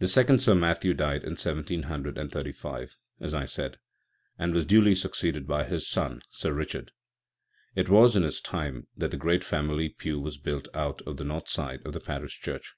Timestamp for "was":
4.52-4.66, 7.88-8.16, 10.18-10.38